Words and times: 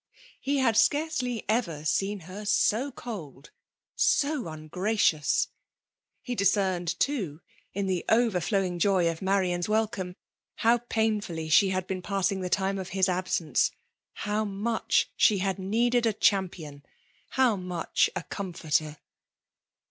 He 0.39 0.57
had 0.57 0.75
scarcely 0.77 1.45
ever 1.47 1.85
seen 1.85 2.21
her 2.21 2.43
so 2.43 2.91
cold— 2.91 3.51
so 3.95 4.47
ungracious. 4.47 5.49
He 6.23 6.33
discerned* 6.33 6.99
too, 6.99 7.41
in 7.75 7.85
the 7.85 8.03
overflowing 8.09 8.79
joy 8.79 9.11
of 9.11 9.21
Marianas 9.21 9.69
wel 9.69 9.85
come, 9.87 10.15
how 10.55 10.79
painfully 10.79 11.49
she 11.49 11.69
had 11.69 11.85
been 11.85 12.01
pas&ng 12.01 12.41
the 12.41 12.49
time 12.49 12.79
of 12.79 12.89
his 12.97 13.07
.absence— 13.07 13.69
how 14.25 14.43
much 14.43 15.11
she 15.15 15.37
had 15.37 15.59
needed 15.59 16.07
a 16.07 16.13
champions 16.13 16.81
how 17.37 17.55
much 17.55 18.09
a 18.15 18.23
com* 18.23 18.53
forter. 18.53 18.97